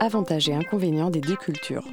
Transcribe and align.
avantages 0.00 0.48
et 0.48 0.54
inconvénients 0.54 1.10
des 1.10 1.20
deux 1.20 1.36
cultures. 1.36 1.84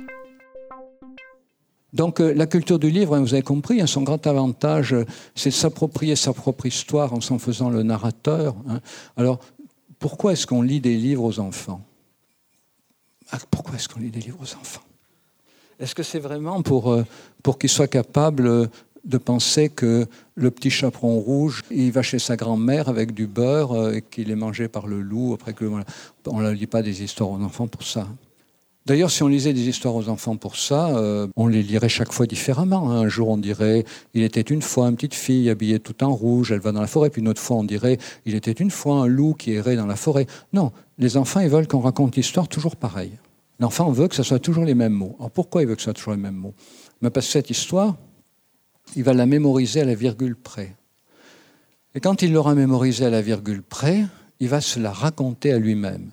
Donc 1.94 2.20
euh, 2.20 2.34
la 2.34 2.48
culture 2.48 2.80
du 2.80 2.90
livre, 2.90 3.16
hein, 3.16 3.22
vous 3.22 3.34
avez 3.34 3.44
compris, 3.44 3.82
hein, 3.82 3.88
son 3.88 4.02
grand 4.02 4.26
avantage, 4.28 4.94
euh, 4.94 5.06
c'est 5.36 5.50
de 5.50 5.56
s'approprier 5.56 6.16
sa 6.16 6.34
propre 6.34 6.66
histoire 6.66 7.14
en 7.14 7.22
s'en 7.22 7.40
faisant 7.40 7.70
le 7.70 7.84
narrateur. 7.84 8.56
Hein. 8.68 8.80
Alors, 9.16 9.40
pourquoi 10.00 10.34
est-ce 10.34 10.46
qu'on 10.46 10.62
lit 10.62 10.80
des 10.80 10.96
livres 10.96 11.24
aux 11.24 11.40
enfants? 11.40 11.82
Ah, 13.32 13.38
Pourquoi 13.52 13.76
est-ce 13.76 13.90
qu'on 13.90 14.00
lit 14.00 14.12
des 14.12 14.20
livres 14.20 14.40
aux 14.42 14.56
enfants? 14.56 14.82
Est-ce 15.80 15.96
que 15.96 16.04
c'est 16.04 16.20
vraiment 16.20 16.62
pour, 16.62 16.92
euh, 16.92 17.06
pour 17.44 17.58
qu'ils 17.58 17.70
soient 17.70 17.88
capables 17.88 18.70
de 19.08 19.18
penser 19.18 19.70
que 19.70 20.06
le 20.36 20.52
petit 20.52 20.70
chaperon 20.70 21.20
rouge, 21.20 21.64
il 21.72 21.92
va 21.92 22.02
chez 22.02 22.20
sa 22.20 22.36
grand-mère 22.36 22.90
avec 22.90 23.14
du 23.14 23.26
beurre 23.26 23.94
et 23.94 24.02
qu'il 24.02 24.30
est 24.30 24.36
mangé 24.36 24.68
par 24.68 24.86
le 24.86 25.02
loup. 25.02 25.34
Après 25.34 25.54
que, 25.54 25.66
on 26.28 26.42
ne 26.42 26.52
lit 26.52 26.68
pas 26.68 26.82
des 26.82 27.04
histoires 27.04 27.32
aux 27.32 27.42
enfants 27.42 27.68
pour 27.68 27.84
ça. 27.84 28.08
D'ailleurs, 28.88 29.12
si 29.12 29.22
on 29.22 29.28
lisait 29.28 29.52
des 29.52 29.68
histoires 29.68 29.96
aux 29.96 30.08
enfants 30.08 30.38
pour 30.38 30.56
ça, 30.56 30.96
euh, 30.96 31.28
on 31.36 31.48
les 31.48 31.62
lirait 31.62 31.90
chaque 31.90 32.14
fois 32.14 32.26
différemment. 32.26 32.90
Hein. 32.90 33.02
Un 33.02 33.10
jour, 33.10 33.28
on 33.28 33.38
dirait 33.38 33.84
Il 34.14 34.24
était 34.24 34.40
une 34.40 34.62
fois 34.62 34.88
une 34.88 34.96
petite 34.96 35.14
fille 35.14 35.50
habillée 35.50 35.82
tout 35.82 36.06
en 36.06 36.14
rouge, 36.14 36.54
elle 36.54 36.62
va 36.62 36.72
dans 36.72 36.80
la 36.80 36.88
forêt. 36.88 37.10
Puis 37.10 37.22
une 37.22 37.28
autre 37.28 37.42
fois, 37.42 37.58
on 37.58 37.66
dirait 37.66 37.98
Il 38.26 38.34
était 38.34 38.54
une 38.54 38.72
fois 38.72 38.96
un 38.96 39.08
loup 39.08 39.34
qui 39.34 39.52
errait 39.52 39.76
dans 39.76 39.88
la 39.88 39.98
forêt. 39.98 40.26
Non, 40.54 40.72
les 41.00 41.18
enfants, 41.18 41.42
ils 41.42 41.50
veulent 41.50 41.68
qu'on 41.68 41.82
raconte 41.82 42.16
l'histoire 42.16 42.48
toujours 42.48 42.78
pareil. 42.78 43.12
L'enfant 43.60 43.92
veut 43.92 44.08
que 44.08 44.16
ce 44.16 44.24
soit 44.24 44.40
toujours 44.40 44.64
les 44.64 44.76
mêmes 44.76 44.94
mots. 44.94 45.18
Alors 45.20 45.32
pourquoi 45.32 45.64
il 45.64 45.68
veut 45.68 45.76
que 45.76 45.82
ce 45.82 45.86
soit 45.86 45.94
toujours 45.94 46.14
les 46.14 46.22
mêmes 46.22 46.36
mots? 46.36 46.54
Parce 47.02 47.26
que 47.26 47.32
cette 47.34 47.50
histoire, 47.50 47.98
il 48.96 49.04
va 49.04 49.14
la 49.14 49.26
mémoriser 49.26 49.82
à 49.82 49.86
la 49.86 49.96
virgule 49.96 50.36
près. 50.36 50.76
Et 51.96 52.00
quand 52.00 52.22
il 52.22 52.34
l'aura 52.34 52.56
mémorisée 52.56 53.06
à 53.06 53.10
la 53.10 53.22
virgule 53.22 53.64
près, 53.64 54.06
il 54.40 54.50
va 54.50 54.62
se 54.62 54.80
la 54.80 54.92
raconter 54.92 55.52
à 55.52 55.60
lui-même. 55.60 56.12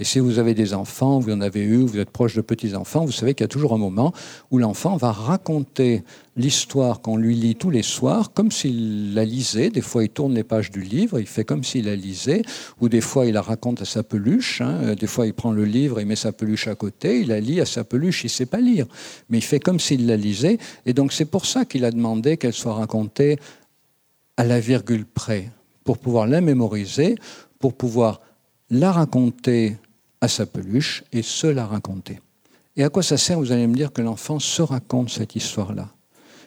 Et 0.00 0.04
si 0.04 0.18
vous 0.18 0.40
avez 0.40 0.54
des 0.54 0.74
enfants, 0.74 1.20
vous 1.20 1.30
en 1.30 1.40
avez 1.40 1.60
eu, 1.60 1.76
vous 1.76 2.00
êtes 2.00 2.10
proche 2.10 2.34
de 2.34 2.40
petits-enfants, 2.40 3.04
vous 3.04 3.12
savez 3.12 3.34
qu'il 3.34 3.44
y 3.44 3.46
a 3.46 3.48
toujours 3.48 3.74
un 3.74 3.78
moment 3.78 4.12
où 4.50 4.58
l'enfant 4.58 4.96
va 4.96 5.12
raconter 5.12 6.02
l'histoire 6.36 7.00
qu'on 7.00 7.16
lui 7.16 7.36
lit 7.36 7.54
tous 7.54 7.70
les 7.70 7.84
soirs 7.84 8.32
comme 8.32 8.50
s'il 8.50 9.14
la 9.14 9.24
lisait. 9.24 9.70
Des 9.70 9.80
fois, 9.80 10.02
il 10.02 10.08
tourne 10.08 10.34
les 10.34 10.42
pages 10.42 10.72
du 10.72 10.80
livre, 10.80 11.20
il 11.20 11.28
fait 11.28 11.44
comme 11.44 11.62
s'il 11.62 11.84
la 11.84 11.94
lisait, 11.94 12.42
ou 12.80 12.88
des 12.88 13.00
fois, 13.00 13.26
il 13.26 13.34
la 13.34 13.40
raconte 13.40 13.82
à 13.82 13.84
sa 13.84 14.02
peluche. 14.02 14.60
Hein. 14.60 14.96
Des 14.98 15.06
fois, 15.06 15.28
il 15.28 15.32
prend 15.32 15.52
le 15.52 15.64
livre, 15.64 16.00
il 16.00 16.06
met 16.06 16.16
sa 16.16 16.32
peluche 16.32 16.66
à 16.66 16.74
côté, 16.74 17.20
il 17.20 17.28
la 17.28 17.38
lit 17.38 17.60
à 17.60 17.66
sa 17.66 17.84
peluche, 17.84 18.24
il 18.24 18.26
ne 18.26 18.30
sait 18.30 18.46
pas 18.46 18.60
lire. 18.60 18.86
Mais 19.28 19.38
il 19.38 19.44
fait 19.44 19.60
comme 19.60 19.78
s'il 19.78 20.08
la 20.08 20.16
lisait. 20.16 20.58
Et 20.86 20.92
donc, 20.92 21.12
c'est 21.12 21.24
pour 21.24 21.46
ça 21.46 21.64
qu'il 21.64 21.84
a 21.84 21.92
demandé 21.92 22.36
qu'elle 22.36 22.52
soit 22.52 22.74
racontée 22.74 23.38
à 24.36 24.42
la 24.42 24.58
virgule 24.58 25.04
près, 25.06 25.52
pour 25.84 25.98
pouvoir 25.98 26.26
la 26.26 26.40
mémoriser, 26.40 27.14
pour 27.60 27.74
pouvoir 27.74 28.20
la 28.70 28.90
raconter 28.90 29.76
à 30.24 30.28
sa 30.28 30.46
peluche 30.46 31.04
et 31.12 31.22
se 31.22 31.46
la 31.46 31.66
raconter. 31.66 32.18
Et 32.76 32.82
à 32.82 32.88
quoi 32.88 33.02
ça 33.02 33.16
sert, 33.16 33.38
vous 33.38 33.52
allez 33.52 33.66
me 33.66 33.74
dire, 33.74 33.92
que 33.92 34.02
l'enfant 34.02 34.38
se 34.38 34.62
raconte 34.62 35.10
cette 35.10 35.36
histoire-là? 35.36 35.88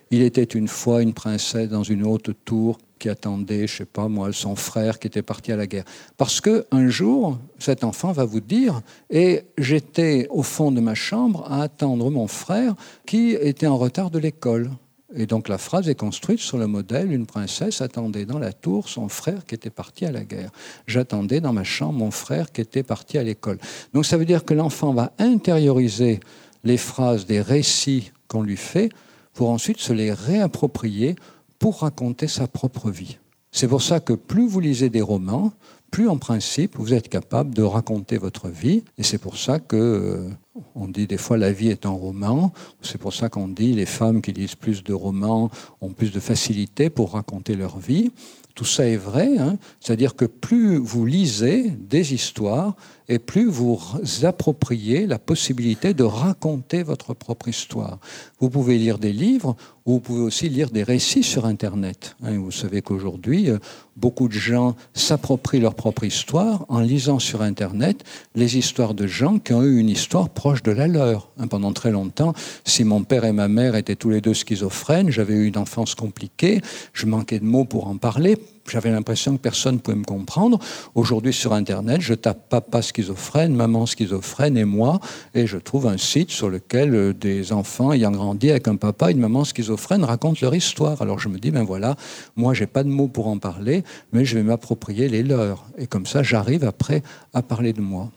Il 0.10 0.22
était 0.22 0.44
une 0.44 0.68
fois 0.68 1.02
une 1.02 1.14
princesse 1.14 1.70
dans 1.70 1.84
une 1.84 2.04
haute 2.04 2.32
tour 2.44 2.80
qui 2.98 3.08
attendait, 3.10 3.68
je 3.68 3.78
sais 3.78 3.86
pas 3.86 4.08
moi, 4.08 4.34
son 4.34 4.56
frère 4.56 4.98
qui 4.98 5.08
était 5.08 5.22
parti 5.22 5.52
à 5.52 5.56
la 5.56 5.68
guerre. 5.68 5.84
Parce 6.18 6.42
que 6.42 6.66
un 6.72 6.88
jour, 6.88 7.38
cet 7.60 7.84
enfant 7.84 8.12
va 8.12 8.26
vous 8.26 8.40
dire, 8.40 8.82
et 9.12 9.44
j'étais 9.58 10.28
au 10.32 10.42
fond 10.42 10.72
de 10.72 10.82
ma 10.82 10.96
chambre 10.96 11.46
à 11.52 11.62
attendre 11.62 12.10
mon 12.10 12.28
frère 12.28 12.74
qui 13.06 13.32
était 13.34 13.68
en 13.68 13.78
retard 13.78 14.10
de 14.10 14.18
l'école. 14.18 14.72
Et 15.16 15.26
donc 15.26 15.48
la 15.48 15.58
phrase 15.58 15.88
est 15.88 15.96
construite 15.96 16.40
sur 16.40 16.58
le 16.58 16.68
modèle 16.68 17.12
une 17.12 17.26
princesse 17.26 17.82
attendait 17.82 18.26
dans 18.26 18.40
la 18.40 18.52
tour 18.52 18.90
son 18.90 19.08
frère 19.08 19.46
qui 19.46 19.56
était 19.56 19.70
parti 19.70 20.06
à 20.06 20.12
la 20.12 20.26
guerre. 20.26 20.52
J'attendais 20.86 21.40
dans 21.40 21.54
ma 21.54 21.64
chambre 21.64 22.00
mon 22.00 22.12
frère 22.12 22.52
qui 22.52 22.60
était 22.62 22.84
parti 22.84 23.18
à 23.18 23.24
l'école. 23.24 23.58
Donc 23.94 24.06
ça 24.06 24.18
veut 24.18 24.26
dire 24.26 24.44
que 24.44 24.54
l'enfant 24.54 24.94
va 24.94 25.14
intérioriser 25.18 26.20
les 26.66 26.78
phrases 26.78 27.26
des 27.26 27.40
récits 27.40 28.12
qu'on 28.28 28.42
lui 28.42 28.58
fait 28.58 28.90
pour 29.34 29.50
ensuite 29.50 29.80
se 29.80 29.94
les 29.94 30.12
réapproprier 30.12 31.16
pour 31.58 31.80
raconter 31.80 32.28
sa 32.28 32.48
propre 32.48 32.90
vie. 32.90 33.18
C'est 33.52 33.68
pour 33.68 33.82
ça 33.82 34.00
que 34.00 34.14
plus 34.14 34.48
vous 34.48 34.60
lisez 34.60 34.90
des 34.90 35.02
romans, 35.02 35.54
plus 35.90 36.10
en 36.10 36.18
principe 36.18 36.76
vous 36.76 36.94
êtes 36.94 37.08
capable 37.08 37.54
de 37.54 37.64
raconter 37.64 38.18
votre 38.18 38.50
vie. 38.50 38.84
Et 38.98 39.04
c'est 39.04 39.18
pour 39.18 39.38
ça 39.38 39.60
que 39.60 39.76
euh, 39.78 40.30
on 40.76 40.88
dit 40.88 41.08
des 41.08 41.18
fois 41.18 41.38
la 41.38 41.52
vie 41.52 41.70
est 41.70 41.86
un 41.86 41.92
roman. 41.92 42.54
C'est 42.82 42.98
pour 42.98 43.14
ça 43.14 43.30
qu'on 43.30 43.48
dit 43.48 43.74
les 43.74 43.86
femmes 43.86 44.22
qui 44.22 44.32
lisent 44.32 44.56
plus 44.56 44.84
de 44.84 44.94
romans 44.94 45.50
ont 45.82 45.92
plus 45.92 46.12
de 46.12 46.20
facilité 46.20 46.90
pour 46.90 47.14
raconter 47.14 47.56
leur 47.56 47.80
vie. 47.80 48.12
Tout 48.58 48.66
ça 48.66 48.88
est 48.88 48.98
vrai, 48.98 49.38
hein. 49.38 49.60
c'est-à-dire 49.80 50.16
que 50.16 50.26
plus 50.26 50.78
vous 50.78 51.06
lisez 51.06 51.70
des 51.70 52.16
histoires 52.16 52.76
et 53.08 53.20
plus 53.20 53.46
vous 53.46 53.80
appropriez 54.24 55.06
la 55.06 55.20
possibilité 55.20 55.94
de 55.94 56.04
raconter 56.04 56.82
votre 56.82 57.14
propre 57.14 57.50
histoire. 57.50 58.00
Vous 58.40 58.50
pouvez 58.50 58.80
lire 58.80 58.98
des 58.98 59.14
livres 59.14 59.56
ou 59.86 59.94
vous 59.94 60.00
pouvez 60.00 60.22
aussi 60.22 60.50
lire 60.50 60.72
des 60.72 60.82
récits 60.82 61.22
sur 61.22 61.46
Internet. 61.46 62.16
Hein. 62.24 62.40
Vous 62.40 62.52
savez 62.52 62.82
qu'aujourd'hui, 62.82 63.52
euh, 63.52 63.60
beaucoup 63.96 64.28
de 64.28 64.34
gens 64.34 64.76
s'approprient 64.96 65.60
leur 65.60 65.76
propre 65.76 66.04
histoire 66.04 66.66
en 66.68 66.80
lisant 66.80 67.20
sur 67.20 67.44
Internet 67.44 68.04
les 68.34 68.58
histoires 68.58 68.96
de 68.96 69.06
gens 69.06 69.38
qui 69.38 69.54
ont 69.54 69.64
eu 69.64 69.78
une 69.78 69.90
histoire 69.90 70.30
proche 70.48 70.64
de 70.64 70.72
la 70.72 70.88
leur. 70.88 71.28
Hein. 71.40 71.48
Pendant 71.48 71.74
très 71.74 71.92
longtemps, 71.92 72.34
si 72.64 72.86
mon 72.86 73.04
père 73.04 73.26
et 73.26 73.34
ma 73.34 73.50
mère 73.50 73.76
étaient 73.76 73.98
tous 73.98 74.12
les 74.12 74.22
deux 74.22 74.34
schizophrènes, 74.34 75.10
j'avais 75.10 75.34
eu 75.34 75.48
une 75.48 75.58
enfance 75.58 75.94
compliquée, 75.94 76.62
je 76.94 77.06
manquais 77.06 77.40
de 77.40 77.44
mots 77.44 77.66
pour 77.66 77.88
en 77.90 77.98
parler 77.98 78.38
j'avais 78.70 78.92
l'impression 78.92 79.38
que 79.38 79.42
personne 79.42 79.76
ne 79.76 79.80
pouvait 79.80 79.98
me 79.98 80.04
comprendre. 80.04 80.60
Aujourd'hui, 80.94 81.32
sur 81.32 81.54
Internet, 81.54 82.02
je 82.02 82.14
tape 82.14 82.50
papa 82.50 82.82
schizophrène, 82.82 83.56
maman 83.56 83.86
schizophrène 83.86 84.58
et 84.58 84.66
moi, 84.66 85.00
et 85.34 85.48
je 85.48 85.58
trouve 85.58 85.88
un 85.88 85.98
site 85.98 86.32
sur 86.32 86.50
lequel 86.50 86.94
euh, 86.94 87.14
des 87.14 87.54
enfants 87.54 87.94
ayant 87.94 88.12
grandi 88.12 88.50
avec 88.52 88.68
un 88.68 88.76
papa 88.76 89.10
et 89.10 89.14
une 89.14 89.22
maman 89.22 89.46
schizophrène 89.46 90.04
racontent 90.04 90.40
leur 90.42 90.54
histoire. 90.54 91.02
Alors 91.02 91.20
je 91.20 91.30
me 91.30 91.40
dis, 91.40 91.52
ben 91.52 91.64
voilà, 91.64 91.96
moi, 92.36 92.54
j'ai 92.54 92.68
pas 92.68 92.84
de 92.84 92.90
mots 92.90 93.08
pour 93.08 93.28
en 93.28 93.38
parler, 93.38 93.84
mais 94.12 94.26
je 94.26 94.38
vais 94.38 94.44
m'approprier 94.44 95.08
les 95.08 95.24
leurs. 95.24 95.66
Et 95.78 95.88
comme 95.88 96.06
ça, 96.06 96.24
j'arrive 96.24 96.66
après 96.66 97.04
à 97.34 97.42
parler 97.42 97.72
de 97.72 97.82
moi. 97.82 98.12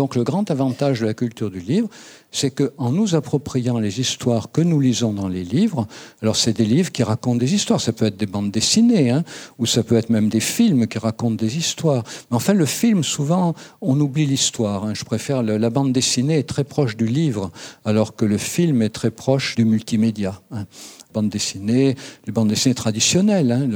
Donc 0.00 0.16
le 0.16 0.24
grand 0.24 0.50
avantage 0.50 1.00
de 1.00 1.04
la 1.04 1.12
culture 1.12 1.50
du 1.50 1.60
livre, 1.60 1.86
c'est 2.32 2.52
qu'en 2.52 2.90
nous 2.90 3.14
appropriant 3.14 3.78
les 3.78 4.00
histoires 4.00 4.50
que 4.50 4.62
nous 4.62 4.80
lisons 4.80 5.12
dans 5.12 5.28
les 5.28 5.44
livres, 5.44 5.86
alors 6.22 6.36
c'est 6.36 6.54
des 6.54 6.64
livres 6.64 6.90
qui 6.90 7.02
racontent 7.02 7.36
des 7.36 7.52
histoires, 7.52 7.82
ça 7.82 7.92
peut 7.92 8.06
être 8.06 8.16
des 8.16 8.24
bandes 8.24 8.50
dessinées, 8.50 9.10
hein, 9.10 9.24
ou 9.58 9.66
ça 9.66 9.82
peut 9.82 9.96
être 9.96 10.08
même 10.08 10.30
des 10.30 10.40
films 10.40 10.86
qui 10.86 10.98
racontent 10.98 11.34
des 11.34 11.58
histoires. 11.58 12.02
Mais 12.30 12.38
enfin, 12.38 12.54
le 12.54 12.64
film, 12.64 13.04
souvent, 13.04 13.54
on 13.82 14.00
oublie 14.00 14.24
l'histoire. 14.24 14.86
Hein. 14.86 14.94
Je 14.94 15.04
préfère, 15.04 15.42
la 15.42 15.68
bande 15.68 15.92
dessinée 15.92 16.38
est 16.38 16.48
très 16.48 16.64
proche 16.64 16.96
du 16.96 17.06
livre, 17.06 17.50
alors 17.84 18.16
que 18.16 18.24
le 18.24 18.38
film 18.38 18.80
est 18.80 18.88
très 18.88 19.10
proche 19.10 19.54
du 19.54 19.66
multimédia. 19.66 20.40
Hein 20.50 20.64
bande 21.12 21.28
dessinée, 21.28 21.96
les 22.26 22.32
bandes 22.32 22.48
dessinées 22.48 22.74
traditionnelles, 22.74 23.52
hein, 23.52 23.68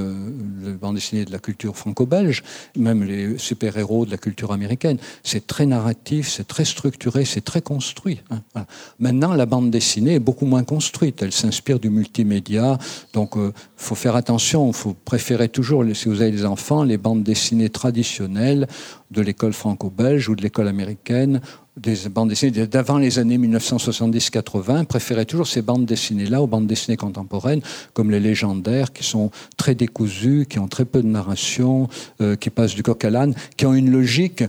les 0.64 0.72
bandes 0.72 0.94
dessinées 0.94 1.24
de 1.24 1.32
la 1.32 1.38
culture 1.38 1.76
franco-belge, 1.76 2.42
même 2.76 3.04
les 3.04 3.38
super-héros 3.38 4.06
de 4.06 4.10
la 4.10 4.18
culture 4.18 4.52
américaine. 4.52 4.98
C'est 5.22 5.46
très 5.46 5.66
narratif, 5.66 6.28
c'est 6.28 6.46
très 6.46 6.64
structuré, 6.64 7.24
c'est 7.24 7.44
très 7.44 7.62
construit. 7.62 8.20
Hein, 8.30 8.64
Maintenant, 8.98 9.34
la 9.34 9.46
bande 9.46 9.70
dessinée 9.70 10.14
est 10.14 10.20
beaucoup 10.20 10.46
moins 10.46 10.64
construite. 10.64 11.22
Elle 11.22 11.32
s'inspire 11.32 11.78
du 11.78 11.90
multimédia. 11.90 12.78
Donc, 13.12 13.32
il 13.36 13.40
euh, 13.42 13.50
faut 13.76 13.94
faire 13.94 14.16
attention. 14.16 14.68
Il 14.68 14.74
faut 14.74 14.94
préférer 15.04 15.48
toujours, 15.48 15.84
si 15.94 16.08
vous 16.08 16.20
avez 16.20 16.30
des 16.30 16.44
enfants, 16.44 16.84
les 16.84 16.98
bandes 16.98 17.22
dessinées 17.22 17.70
traditionnelles 17.70 18.66
de 19.10 19.20
l'école 19.22 19.52
franco-belge 19.52 20.28
ou 20.28 20.34
de 20.34 20.42
l'école 20.42 20.68
américaine 20.68 21.40
des 21.76 22.08
bandes 22.08 22.28
dessinées 22.28 22.66
d'avant 22.66 22.98
les 22.98 23.18
années 23.18 23.38
1970-80 23.38 24.84
préféraient 24.84 25.24
toujours 25.24 25.46
ces 25.46 25.62
bandes 25.62 25.86
dessinées-là 25.86 26.40
aux 26.40 26.46
bandes 26.46 26.66
dessinées 26.66 26.96
contemporaines, 26.96 27.62
comme 27.92 28.10
les 28.10 28.20
légendaires, 28.20 28.92
qui 28.92 29.02
sont 29.02 29.30
très 29.56 29.74
décousues, 29.74 30.46
qui 30.48 30.58
ont 30.58 30.68
très 30.68 30.84
peu 30.84 31.02
de 31.02 31.08
narration, 31.08 31.88
euh, 32.20 32.36
qui 32.36 32.50
passent 32.50 32.74
du 32.74 32.82
coq 32.82 33.04
à 33.04 33.10
l'âne, 33.10 33.34
qui 33.56 33.66
ont 33.66 33.74
une 33.74 33.90
logique 33.90 34.44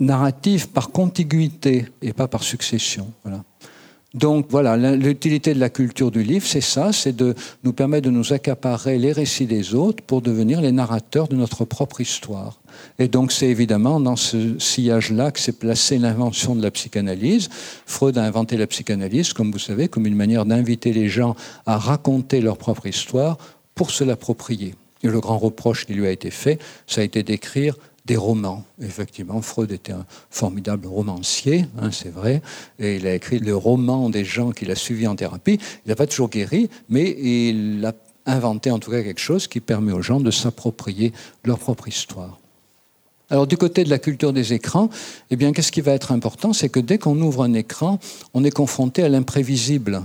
narrative 0.00 0.68
par 0.68 0.90
contiguïté 0.90 1.86
et 2.02 2.12
pas 2.12 2.28
par 2.28 2.42
succession. 2.42 3.12
Voilà. 3.22 3.44
Donc 4.14 4.46
voilà, 4.48 4.76
l'utilité 4.96 5.52
de 5.52 5.60
la 5.60 5.68
culture 5.68 6.10
du 6.10 6.22
livre, 6.22 6.46
c'est 6.46 6.62
ça, 6.62 6.94
c'est 6.94 7.14
de 7.14 7.34
nous 7.62 7.74
permettre 7.74 8.06
de 8.06 8.10
nous 8.10 8.32
accaparer 8.32 8.98
les 8.98 9.12
récits 9.12 9.44
des 9.44 9.74
autres 9.74 10.02
pour 10.02 10.22
devenir 10.22 10.62
les 10.62 10.72
narrateurs 10.72 11.28
de 11.28 11.36
notre 11.36 11.66
propre 11.66 12.00
histoire. 12.00 12.58
Et 12.98 13.08
donc 13.08 13.32
c'est 13.32 13.48
évidemment 13.48 14.00
dans 14.00 14.16
ce 14.16 14.58
sillage-là 14.58 15.30
que 15.30 15.38
s'est 15.38 15.52
placée 15.52 15.98
l'invention 15.98 16.56
de 16.56 16.62
la 16.62 16.70
psychanalyse. 16.70 17.50
Freud 17.84 18.16
a 18.16 18.24
inventé 18.24 18.56
la 18.56 18.66
psychanalyse, 18.66 19.34
comme 19.34 19.52
vous 19.52 19.58
savez, 19.58 19.88
comme 19.88 20.06
une 20.06 20.16
manière 20.16 20.46
d'inviter 20.46 20.94
les 20.94 21.08
gens 21.08 21.36
à 21.66 21.76
raconter 21.76 22.40
leur 22.40 22.56
propre 22.56 22.86
histoire 22.86 23.36
pour 23.74 23.90
se 23.90 24.04
l'approprier. 24.04 24.74
Et 25.02 25.08
le 25.08 25.20
grand 25.20 25.38
reproche 25.38 25.84
qui 25.84 25.92
lui 25.92 26.06
a 26.06 26.10
été 26.10 26.30
fait, 26.30 26.58
ça 26.86 27.02
a 27.02 27.04
été 27.04 27.22
d'écrire 27.22 27.76
des 28.08 28.16
romans. 28.16 28.64
Effectivement, 28.82 29.40
Freud 29.42 29.70
était 29.70 29.92
un 29.92 30.06
formidable 30.30 30.88
romancier, 30.88 31.66
hein, 31.78 31.90
c'est 31.92 32.12
vrai, 32.12 32.42
et 32.78 32.96
il 32.96 33.06
a 33.06 33.14
écrit 33.14 33.38
le 33.38 33.54
roman 33.54 34.10
des 34.10 34.24
gens 34.24 34.50
qu'il 34.50 34.70
a 34.70 34.74
suivis 34.74 35.06
en 35.06 35.14
thérapie. 35.14 35.60
Il 35.84 35.90
n'a 35.90 35.94
pas 35.94 36.06
toujours 36.06 36.30
guéri, 36.30 36.70
mais 36.88 37.10
il 37.20 37.84
a 37.84 37.92
inventé 38.26 38.70
en 38.70 38.78
tout 38.78 38.90
cas 38.90 39.02
quelque 39.02 39.20
chose 39.20 39.46
qui 39.46 39.60
permet 39.60 39.92
aux 39.92 40.02
gens 40.02 40.20
de 40.20 40.30
s'approprier 40.30 41.12
leur 41.44 41.58
propre 41.58 41.86
histoire. 41.86 42.38
Alors 43.30 43.46
du 43.46 43.58
côté 43.58 43.84
de 43.84 43.90
la 43.90 43.98
culture 43.98 44.32
des 44.32 44.54
écrans, 44.54 44.88
eh 45.30 45.36
bien 45.36 45.52
qu'est-ce 45.52 45.70
qui 45.70 45.82
va 45.82 45.92
être 45.92 46.12
important? 46.12 46.54
C'est 46.54 46.70
que 46.70 46.80
dès 46.80 46.96
qu'on 46.96 47.20
ouvre 47.20 47.42
un 47.42 47.52
écran, 47.52 47.98
on 48.32 48.42
est 48.42 48.50
confronté 48.50 49.02
à 49.02 49.10
l'imprévisible. 49.10 50.02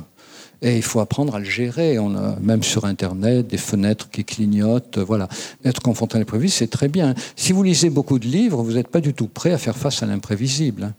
Et 0.63 0.77
il 0.77 0.81
faut 0.81 1.01
apprendre 1.01 1.35
à 1.35 1.39
le 1.39 1.45
gérer. 1.45 1.99
On 1.99 2.15
a 2.15 2.37
même 2.41 2.63
sur 2.63 2.85
Internet 2.85 3.47
des 3.47 3.57
fenêtres 3.57 4.09
qui 4.09 4.23
clignotent. 4.23 4.97
Voilà. 4.97 5.27
Être 5.65 5.81
confronté 5.81 6.15
à 6.15 6.19
l'imprévisible, 6.19 6.57
c'est 6.57 6.71
très 6.71 6.87
bien. 6.87 7.13
Si 7.35 7.51
vous 7.51 7.63
lisez 7.63 7.89
beaucoup 7.89 8.17
de 8.17 8.25
livres, 8.25 8.63
vous 8.63 8.73
n'êtes 8.73 8.87
pas 8.87 9.01
du 9.01 9.13
tout 9.13 9.27
prêt 9.27 9.51
à 9.51 9.57
faire 9.57 9.75
face 9.75 10.01
à 10.03 10.05
l'imprévisible. 10.05 10.93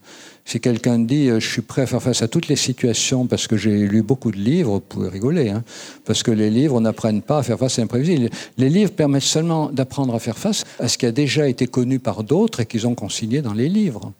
Si 0.44 0.60
quelqu'un 0.60 0.98
dit 0.98 1.30
euh, 1.30 1.40
je 1.40 1.48
suis 1.48 1.62
prêt 1.62 1.82
à 1.82 1.86
faire 1.86 2.02
face 2.02 2.20
à 2.20 2.28
toutes 2.28 2.48
les 2.48 2.56
situations 2.56 3.26
parce 3.26 3.46
que 3.46 3.56
j'ai 3.56 3.88
lu 3.88 4.02
beaucoup 4.02 4.30
de 4.30 4.36
livres, 4.36 4.74
vous 4.74 4.80
pouvez 4.80 5.08
rigoler, 5.08 5.48
hein, 5.48 5.64
parce 6.04 6.22
que 6.22 6.30
les 6.30 6.50
livres 6.50 6.82
n'apprennent 6.82 7.22
pas 7.22 7.38
à 7.38 7.42
faire 7.42 7.58
face 7.58 7.78
à 7.78 7.82
l'imprévisible. 7.82 8.28
Les 8.58 8.68
livres 8.68 8.92
permettent 8.92 9.22
seulement 9.22 9.70
d'apprendre 9.70 10.14
à 10.14 10.18
faire 10.18 10.36
face 10.36 10.64
à 10.78 10.88
ce 10.88 10.98
qui 10.98 11.06
a 11.06 11.12
déjà 11.12 11.48
été 11.48 11.66
connu 11.66 11.98
par 11.98 12.22
d'autres 12.22 12.60
et 12.60 12.66
qu'ils 12.66 12.86
ont 12.86 12.94
consigné 12.94 13.40
dans 13.40 13.54
les 13.54 13.70
livres. 13.70 14.12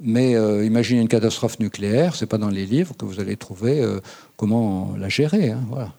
Mais 0.00 0.34
euh, 0.34 0.64
imaginez 0.64 1.02
une 1.02 1.08
catastrophe 1.08 1.58
nucléaire, 1.58 2.14
c'est 2.16 2.26
pas 2.26 2.38
dans 2.38 2.48
les 2.48 2.64
livres 2.64 2.96
que 2.96 3.04
vous 3.04 3.20
allez 3.20 3.36
trouver 3.36 3.80
euh, 3.80 4.00
comment 4.36 4.94
la 4.98 5.08
gérer. 5.08 5.50
Hein. 5.50 5.92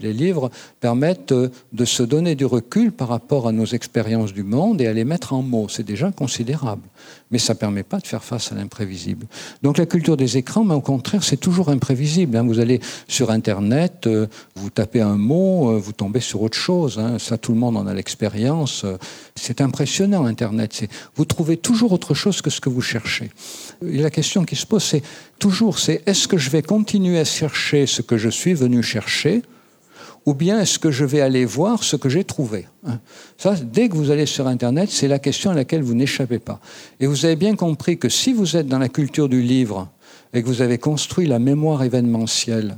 Les 0.00 0.12
livres 0.12 0.50
permettent 0.80 1.32
euh, 1.32 1.50
de 1.72 1.84
se 1.84 2.02
donner 2.02 2.34
du 2.34 2.44
recul 2.44 2.92
par 2.92 3.08
rapport 3.08 3.48
à 3.48 3.52
nos 3.52 3.64
expériences 3.64 4.32
du 4.32 4.42
monde 4.42 4.80
et 4.80 4.86
à 4.86 4.92
les 4.92 5.04
mettre 5.04 5.32
en 5.32 5.42
mots. 5.42 5.68
C'est 5.68 5.82
déjà 5.82 6.10
considérable. 6.10 6.82
Mais 7.30 7.38
ça 7.38 7.54
ne 7.54 7.58
permet 7.58 7.82
pas 7.82 7.98
de 7.98 8.06
faire 8.06 8.24
face 8.24 8.52
à 8.52 8.54
l'imprévisible. 8.54 9.26
Donc 9.62 9.78
la 9.78 9.86
culture 9.86 10.16
des 10.16 10.36
écrans, 10.36 10.64
mais 10.64 10.74
au 10.74 10.80
contraire, 10.80 11.22
c'est 11.22 11.36
toujours 11.36 11.68
imprévisible. 11.68 12.36
Hein. 12.36 12.44
Vous 12.44 12.58
allez 12.58 12.80
sur 13.08 13.30
Internet, 13.30 14.06
euh, 14.06 14.26
vous 14.56 14.70
tapez 14.70 15.00
un 15.00 15.16
mot, 15.16 15.70
euh, 15.70 15.78
vous 15.78 15.92
tombez 15.92 16.20
sur 16.20 16.42
autre 16.42 16.58
chose. 16.58 16.98
Hein. 16.98 17.18
Ça, 17.18 17.38
tout 17.38 17.52
le 17.52 17.58
monde 17.58 17.76
en 17.76 17.86
a 17.86 17.94
l'expérience. 17.94 18.84
C'est 19.34 19.60
impressionnant, 19.60 20.24
Internet. 20.26 20.88
Vous 21.16 21.24
trouvez 21.24 21.56
toujours 21.56 21.92
autre 21.92 22.14
chose 22.14 22.42
que 22.42 22.50
ce 22.50 22.60
que 22.60 22.68
vous 22.68 22.80
cherchez. 22.80 23.30
Et 23.86 23.98
la 23.98 24.10
question 24.10 24.44
qui 24.44 24.56
se 24.56 24.66
pose, 24.66 24.82
c'est 24.82 25.02
toujours, 25.38 25.78
c'est 25.78 26.02
est-ce 26.06 26.28
que 26.28 26.38
je 26.38 26.50
vais 26.50 26.62
continuer 26.62 27.18
à 27.18 27.24
chercher 27.24 27.86
ce 27.86 28.02
que 28.02 28.16
je 28.16 28.28
suis 28.28 28.54
venu 28.54 28.82
chercher 28.82 29.42
ou 30.24 30.34
bien 30.34 30.60
est-ce 30.60 30.78
que 30.78 30.90
je 30.90 31.04
vais 31.04 31.20
aller 31.20 31.44
voir 31.44 31.82
ce 31.82 31.96
que 31.96 32.08
j'ai 32.08 32.24
trouvé 32.24 32.66
hein? 32.86 33.00
Ça, 33.38 33.54
dès 33.54 33.88
que 33.88 33.96
vous 33.96 34.10
allez 34.10 34.26
sur 34.26 34.46
Internet, 34.46 34.90
c'est 34.90 35.08
la 35.08 35.18
question 35.18 35.50
à 35.50 35.54
laquelle 35.54 35.82
vous 35.82 35.94
n'échappez 35.94 36.38
pas. 36.38 36.60
Et 37.00 37.06
vous 37.06 37.24
avez 37.24 37.36
bien 37.36 37.56
compris 37.56 37.98
que 37.98 38.08
si 38.08 38.32
vous 38.32 38.56
êtes 38.56 38.68
dans 38.68 38.78
la 38.78 38.88
culture 38.88 39.28
du 39.28 39.42
livre 39.42 39.88
et 40.32 40.42
que 40.42 40.46
vous 40.46 40.62
avez 40.62 40.78
construit 40.78 41.26
la 41.26 41.38
mémoire 41.38 41.82
événementielle, 41.82 42.76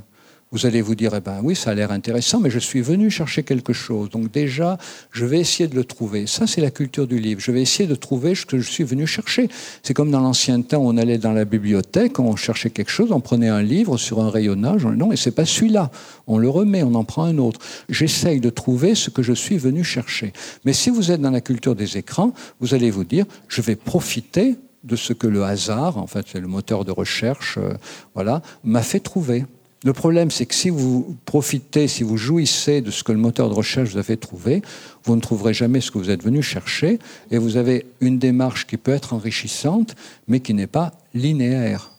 vous 0.55 0.65
allez 0.65 0.81
vous 0.81 0.95
dire, 0.95 1.11
eh 1.13 1.19
ben 1.19 1.41
oui, 1.43 1.53
ça 1.53 1.71
a 1.71 1.73
l'air 1.73 1.91
intéressant, 1.91 2.39
mais 2.39 2.49
je 2.49 2.59
suis 2.59 2.79
venu 2.79 3.11
chercher 3.11 3.43
quelque 3.43 3.73
chose. 3.73 4.09
Donc 4.09 4.31
déjà, 4.31 4.77
je 5.11 5.25
vais 5.25 5.37
essayer 5.41 5.67
de 5.67 5.75
le 5.75 5.83
trouver. 5.83 6.27
Ça, 6.27 6.47
c'est 6.47 6.61
la 6.61 6.71
culture 6.71 7.07
du 7.07 7.19
livre. 7.19 7.41
Je 7.41 7.51
vais 7.51 7.61
essayer 7.61 7.89
de 7.89 7.95
trouver 7.95 8.35
ce 8.35 8.45
que 8.45 8.57
je 8.59 8.71
suis 8.71 8.85
venu 8.85 9.05
chercher. 9.05 9.49
C'est 9.83 9.93
comme 9.93 10.11
dans 10.11 10.21
l'ancien 10.21 10.61
temps, 10.61 10.81
on 10.81 10.95
allait 10.95 11.17
dans 11.17 11.33
la 11.33 11.43
bibliothèque, 11.43 12.19
on 12.19 12.37
cherchait 12.37 12.69
quelque 12.69 12.89
chose, 12.89 13.11
on 13.11 13.19
prenait 13.19 13.49
un 13.49 13.61
livre 13.61 13.97
sur 13.97 14.21
un 14.21 14.29
rayonnage, 14.29 14.85
non, 14.85 15.11
et 15.11 15.17
c'est 15.17 15.31
pas 15.31 15.43
celui-là. 15.43 15.91
On 16.25 16.37
le 16.37 16.47
remet, 16.47 16.83
on 16.83 16.95
en 16.95 17.03
prend 17.03 17.25
un 17.25 17.37
autre. 17.37 17.59
J'essaye 17.89 18.39
de 18.39 18.49
trouver 18.49 18.95
ce 18.95 19.09
que 19.09 19.23
je 19.23 19.33
suis 19.33 19.57
venu 19.57 19.83
chercher. 19.83 20.31
Mais 20.63 20.71
si 20.71 20.89
vous 20.89 21.11
êtes 21.11 21.19
dans 21.19 21.31
la 21.31 21.41
culture 21.41 21.75
des 21.75 21.97
écrans, 21.97 22.33
vous 22.61 22.73
allez 22.73 22.91
vous 22.91 23.03
dire, 23.03 23.25
je 23.49 23.61
vais 23.61 23.75
profiter 23.75 24.55
de 24.85 24.95
ce 24.95 25.11
que 25.11 25.27
le 25.27 25.43
hasard, 25.43 25.97
en 25.97 26.07
fait, 26.07 26.27
c'est 26.31 26.39
le 26.39 26.47
moteur 26.47 26.85
de 26.85 26.91
recherche, 26.91 27.57
euh, 27.57 27.73
voilà, 28.13 28.41
m'a 28.63 28.83
fait 28.83 29.01
trouver. 29.01 29.43
Le 29.85 29.93
problème, 29.93 30.31
c'est 30.31 30.47
que 30.47 30.55
si 30.55 30.71
vous 30.71 31.15
profitez, 31.25 31.87
si 31.87 32.01
vous 32.01 32.17
jouissez 32.17 32.81
de 32.81 32.89
ce 32.89 33.03
que 33.03 33.11
le 33.11 33.19
moteur 33.19 33.49
de 33.49 33.53
recherche 33.53 33.91
vous 33.91 33.99
a 33.99 34.03
fait 34.03 34.17
trouver, 34.17 34.63
vous 35.03 35.15
ne 35.15 35.21
trouverez 35.21 35.53
jamais 35.53 35.79
ce 35.79 35.91
que 35.91 35.99
vous 35.99 36.09
êtes 36.09 36.23
venu 36.23 36.41
chercher 36.41 36.97
et 37.29 37.37
vous 37.37 37.55
avez 37.55 37.85
une 38.01 38.17
démarche 38.17 38.65
qui 38.65 38.77
peut 38.77 38.93
être 38.93 39.13
enrichissante, 39.13 39.95
mais 40.27 40.39
qui 40.39 40.55
n'est 40.55 40.65
pas 40.65 40.93
linéaire. 41.13 41.91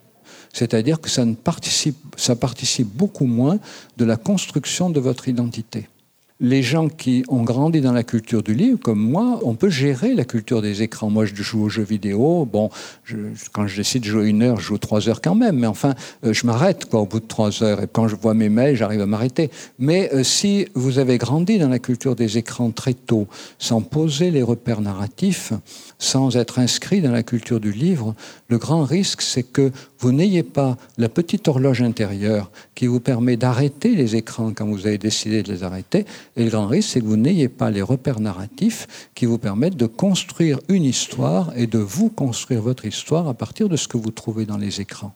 C'est-à-dire 0.53 1.01
que 1.01 1.09
ça, 1.09 1.25
ne 1.25 1.35
participe, 1.35 1.97
ça 2.17 2.35
participe 2.35 2.89
beaucoup 2.89 3.27
moins 3.27 3.61
de 3.99 4.05
la 4.05 4.17
construction 4.17 4.91
de 4.91 4.99
votre 4.99 5.29
identité 5.29 5.87
les 6.41 6.63
gens 6.63 6.89
qui 6.89 7.25
ont 7.29 7.43
grandi 7.43 7.81
dans 7.81 7.93
la 7.93 8.03
culture 8.03 8.43
du 8.43 8.53
livre, 8.53 8.79
comme 8.79 8.99
moi, 8.99 9.41
on 9.43 9.55
peut 9.55 9.71
gérer 9.71 10.15
la 10.15 10.25
culture 10.25 10.61
des 10.61 10.83
écrans. 10.83 11.09
Moi, 11.09 11.25
je 11.25 11.35
joue 11.35 11.63
aux 11.63 11.69
jeux 11.71 11.83
vidéo. 11.83 12.45
Bon, 12.45 12.69
quand 13.53 13.67
je 13.67 13.77
décide 13.77 14.03
de 14.03 14.09
jouer 14.09 14.29
une 14.29 14.43
heure, 14.43 14.61
je 14.61 14.67
joue 14.67 14.79
trois 14.79 15.09
heures 15.09 15.23
quand 15.23 15.35
même. 15.35 15.59
Mais 15.59 15.67
enfin, 15.67 15.95
euh, 16.25 16.35
je 16.35 16.47
m'arrête 16.47 16.93
au 16.93 17.07
bout 17.07 17.21
de 17.21 17.27
trois 17.27 17.63
heures. 17.63 17.83
Et 17.83 17.87
quand 17.91 18.07
je 18.09 18.17
vois 18.17 18.35
mes 18.35 18.51
mails, 18.51 18.77
j'arrive 18.77 19.01
à 19.01 19.07
m'arrêter. 19.07 19.51
Mais 19.79 20.11
euh, 20.13 20.23
si 20.25 20.67
vous 20.75 20.99
avez 20.99 21.17
grandi 21.17 21.59
dans 21.59 21.71
la 21.71 21.79
culture 21.79 22.15
des 22.15 22.37
écrans 22.37 22.71
très 22.71 22.95
tôt, 22.95 23.27
sans 23.59 23.81
poser 23.81 24.31
les 24.31 24.43
repères 24.43 24.83
narratifs, 24.83 25.55
sans 25.99 26.37
être 26.37 26.59
inscrit 26.59 27.01
dans 27.01 27.13
la 27.13 27.23
culture 27.23 27.61
du 27.61 27.73
livre, 27.73 28.15
le 28.49 28.59
grand 28.59 28.85
risque, 28.85 29.23
c'est 29.23 29.43
que 29.43 29.73
vous 29.99 30.13
n'ayez 30.13 30.43
pas 30.43 30.77
la 30.99 31.09
petite 31.09 31.49
horloge 31.49 31.83
intérieure 31.83 32.51
qui 32.75 32.87
vous 32.87 33.01
permet 33.01 33.37
d'arrêter 33.37 33.95
les 33.95 34.17
écrans 34.17 34.53
quand 34.53 34.67
vous 34.67 34.87
avez 34.87 34.99
décidé 34.99 35.43
de 35.43 35.53
les 35.53 35.63
arrêter. 35.63 36.05
Et 36.37 36.45
le 36.45 36.51
grand 36.51 36.67
risque, 36.67 36.91
c'est 36.91 37.01
que 37.01 37.07
vous 37.07 37.17
n'ayez 37.17 37.49
pas 37.49 37.71
les 37.71 37.83
repères 37.83 38.21
narratifs 38.21 39.11
qui 39.15 39.27
vous 39.27 39.39
permettent 39.39 39.77
de 39.77 39.87
construire 39.87 40.61
une 40.69 40.85
histoire 40.85 41.53
et 41.57 41.67
de 41.67 41.79
vous 41.79 42.11
construire 42.11 42.63
votre 42.63 42.85
histoire 42.85 43.29
à 43.29 43.35
partir 43.35 43.69
de 43.69 43.77
ce 43.77 43.89
que 43.89 43.97
vous 43.97 44.11
trouvez 44.11 44.45
dans 44.45 44.59
les 44.59 44.81
écrans. 44.81 45.15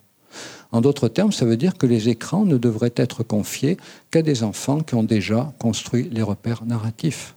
En 0.72 0.80
d'autres 0.80 1.08
termes, 1.08 1.32
ça 1.32 1.44
veut 1.44 1.56
dire 1.56 1.76
que 1.76 1.86
les 1.86 2.08
écrans 2.08 2.44
ne 2.44 2.56
devraient 2.56 2.94
être 2.96 3.22
confiés 3.22 3.76
qu'à 4.10 4.22
des 4.22 4.44
enfants 4.44 4.80
qui 4.80 4.94
ont 4.94 5.02
déjà 5.02 5.52
construit 5.58 6.08
les 6.12 6.22
repères 6.22 6.64
narratifs. 6.64 7.34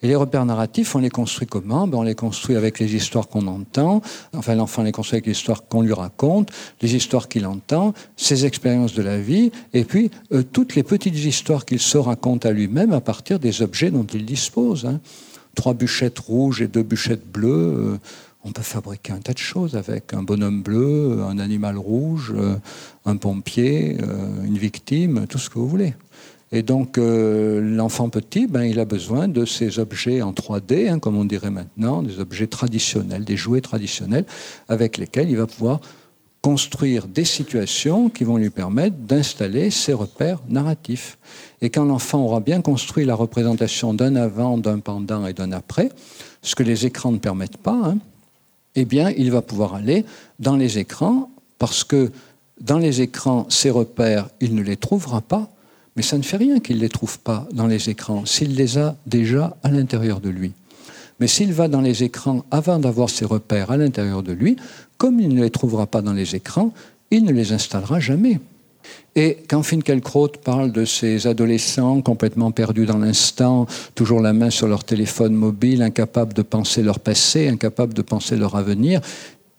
Et 0.00 0.06
les 0.06 0.14
repères 0.14 0.46
narratifs, 0.46 0.94
on 0.94 1.00
les 1.00 1.10
construit 1.10 1.48
comment? 1.48 1.88
Ben 1.88 1.98
On 1.98 2.02
les 2.02 2.14
construit 2.14 2.54
avec 2.54 2.78
les 2.78 2.94
histoires 2.94 3.26
qu'on 3.26 3.48
entend. 3.48 4.00
Enfin, 4.32 4.54
l'enfant 4.54 4.84
les 4.84 4.92
construit 4.92 5.16
avec 5.16 5.26
les 5.26 5.32
histoires 5.32 5.66
qu'on 5.66 5.82
lui 5.82 5.92
raconte, 5.92 6.50
les 6.80 6.94
histoires 6.94 7.28
qu'il 7.28 7.46
entend, 7.46 7.94
ses 8.16 8.46
expériences 8.46 8.94
de 8.94 9.02
la 9.02 9.18
vie, 9.18 9.50
et 9.74 9.82
puis 9.82 10.12
euh, 10.32 10.44
toutes 10.44 10.76
les 10.76 10.84
petites 10.84 11.16
histoires 11.16 11.64
qu'il 11.64 11.80
se 11.80 11.98
raconte 11.98 12.46
à 12.46 12.52
lui-même 12.52 12.92
à 12.92 13.00
partir 13.00 13.40
des 13.40 13.60
objets 13.60 13.90
dont 13.90 14.04
il 14.04 14.24
dispose. 14.24 14.86
Hein. 14.86 15.00
Trois 15.56 15.74
bûchettes 15.74 16.20
rouges 16.20 16.62
et 16.62 16.68
deux 16.68 16.84
bûchettes 16.84 17.28
bleues. 17.28 17.48
Euh, 17.94 17.98
on 18.44 18.52
peut 18.52 18.62
fabriquer 18.62 19.12
un 19.12 19.18
tas 19.18 19.32
de 19.32 19.38
choses 19.38 19.74
avec 19.74 20.14
un 20.14 20.22
bonhomme 20.22 20.62
bleu, 20.62 21.24
un 21.28 21.40
animal 21.40 21.76
rouge, 21.76 22.32
euh, 22.36 22.54
un 23.04 23.16
pompier, 23.16 23.98
une 24.44 24.56
victime, 24.56 25.26
tout 25.28 25.38
ce 25.38 25.50
que 25.50 25.58
vous 25.58 25.68
voulez. 25.68 25.94
Et 26.50 26.62
donc, 26.62 26.96
euh, 26.96 27.60
l'enfant 27.60 28.08
petit, 28.08 28.46
ben, 28.46 28.62
il 28.62 28.80
a 28.80 28.84
besoin 28.84 29.28
de 29.28 29.44
ces 29.44 29.78
objets 29.78 30.22
en 30.22 30.32
3D, 30.32 30.88
hein, 30.88 30.98
comme 30.98 31.16
on 31.16 31.24
dirait 31.24 31.50
maintenant, 31.50 32.02
des 32.02 32.20
objets 32.20 32.46
traditionnels, 32.46 33.24
des 33.24 33.36
jouets 33.36 33.60
traditionnels, 33.60 34.24
avec 34.68 34.96
lesquels 34.96 35.28
il 35.28 35.36
va 35.36 35.46
pouvoir 35.46 35.80
construire 36.40 37.06
des 37.06 37.24
situations 37.24 38.08
qui 38.08 38.24
vont 38.24 38.36
lui 38.36 38.50
permettre 38.50 38.96
d'installer 38.96 39.70
ses 39.70 39.92
repères 39.92 40.38
narratifs. 40.48 41.18
Et 41.60 41.68
quand 41.68 41.84
l'enfant 41.84 42.20
aura 42.20 42.40
bien 42.40 42.62
construit 42.62 43.04
la 43.04 43.14
représentation 43.14 43.92
d'un 43.92 44.16
avant, 44.16 44.56
d'un 44.56 44.78
pendant 44.78 45.26
et 45.26 45.34
d'un 45.34 45.52
après, 45.52 45.90
ce 46.42 46.54
que 46.54 46.62
les 46.62 46.86
écrans 46.86 47.12
ne 47.12 47.18
permettent 47.18 47.58
pas, 47.58 47.78
hein, 47.84 47.98
eh 48.76 48.84
bien, 48.84 49.10
il 49.10 49.30
va 49.32 49.42
pouvoir 49.42 49.74
aller 49.74 50.04
dans 50.38 50.56
les 50.56 50.78
écrans, 50.78 51.30
parce 51.58 51.84
que 51.84 52.12
dans 52.60 52.78
les 52.78 53.00
écrans, 53.00 53.46
ces 53.48 53.70
repères, 53.70 54.28
il 54.40 54.54
ne 54.54 54.62
les 54.62 54.76
trouvera 54.76 55.20
pas, 55.20 55.50
mais 55.98 56.04
ça 56.04 56.16
ne 56.16 56.22
fait 56.22 56.36
rien 56.36 56.60
qu'il 56.60 56.76
ne 56.76 56.82
les 56.82 56.88
trouve 56.88 57.18
pas 57.18 57.48
dans 57.52 57.66
les 57.66 57.90
écrans, 57.90 58.24
s'il 58.24 58.54
les 58.54 58.78
a 58.78 58.94
déjà 59.06 59.56
à 59.64 59.68
l'intérieur 59.68 60.20
de 60.20 60.28
lui. 60.28 60.52
Mais 61.18 61.26
s'il 61.26 61.52
va 61.52 61.66
dans 61.66 61.80
les 61.80 62.04
écrans 62.04 62.44
avant 62.52 62.78
d'avoir 62.78 63.10
ses 63.10 63.24
repères 63.24 63.72
à 63.72 63.76
l'intérieur 63.76 64.22
de 64.22 64.30
lui, 64.30 64.54
comme 64.96 65.18
il 65.18 65.34
ne 65.34 65.42
les 65.42 65.50
trouvera 65.50 65.88
pas 65.88 66.00
dans 66.00 66.12
les 66.12 66.36
écrans, 66.36 66.72
il 67.10 67.24
ne 67.24 67.32
les 67.32 67.52
installera 67.52 67.98
jamais. 67.98 68.38
Et 69.16 69.38
quand 69.50 69.64
Finkielkraut 69.64 70.28
parle 70.44 70.70
de 70.70 70.84
ces 70.84 71.26
adolescents 71.26 72.00
complètement 72.00 72.52
perdus 72.52 72.86
dans 72.86 72.98
l'instant, 72.98 73.66
toujours 73.96 74.20
la 74.20 74.32
main 74.32 74.50
sur 74.50 74.68
leur 74.68 74.84
téléphone 74.84 75.34
mobile, 75.34 75.82
incapables 75.82 76.32
de 76.32 76.42
penser 76.42 76.84
leur 76.84 77.00
passé, 77.00 77.48
incapables 77.48 77.92
de 77.92 78.02
penser 78.02 78.36
leur 78.36 78.54
avenir, 78.54 79.00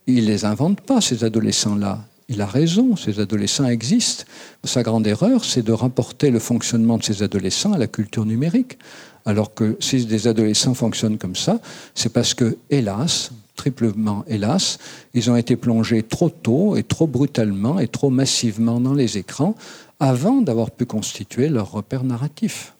il 0.07 0.23
ne 0.23 0.29
les 0.29 0.45
invente 0.45 0.79
pas, 0.79 1.01
ces 1.01 1.25
adolescents-là 1.25 1.99
il 2.29 2.41
a 2.41 2.45
raison, 2.45 2.95
ces 2.95 3.19
adolescents 3.19 3.65
existent. 3.65 4.23
Sa 4.63 4.83
grande 4.83 5.07
erreur, 5.07 5.43
c'est 5.43 5.63
de 5.63 5.71
rapporter 5.71 6.29
le 6.29 6.39
fonctionnement 6.39 6.97
de 6.97 7.03
ces 7.03 7.23
adolescents 7.23 7.73
à 7.73 7.77
la 7.77 7.87
culture 7.87 8.25
numérique. 8.25 8.77
Alors 9.25 9.53
que 9.53 9.75
si 9.79 10.05
des 10.05 10.27
adolescents 10.27 10.75
fonctionnent 10.75 11.17
comme 11.17 11.35
ça, 11.35 11.59
c'est 11.95 12.13
parce 12.13 12.35
que, 12.35 12.57
hélas, 12.69 13.31
triplement 13.55 14.23
hélas, 14.27 14.77
ils 15.13 15.29
ont 15.29 15.35
été 15.35 15.55
plongés 15.55 16.03
trop 16.03 16.29
tôt 16.29 16.77
et 16.77 16.83
trop 16.83 17.07
brutalement 17.07 17.79
et 17.79 17.87
trop 17.87 18.09
massivement 18.09 18.79
dans 18.79 18.93
les 18.93 19.17
écrans 19.17 19.55
avant 19.99 20.41
d'avoir 20.41 20.71
pu 20.71 20.85
constituer 20.85 21.49
leur 21.49 21.71
repère 21.71 22.03
narratif. 22.03 22.73